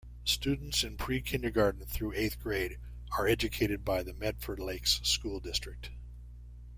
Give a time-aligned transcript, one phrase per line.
[0.25, 2.79] Students in pre-kindergarten through eighth grade
[3.11, 5.91] are educated by the Medford Lakes School District.